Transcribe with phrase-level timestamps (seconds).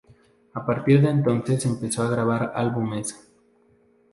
[0.55, 3.31] A partir de entonces empezó a grabar álbumes.